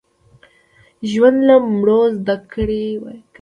[1.11, 3.17] ژوندي له مړو زده کړه کوي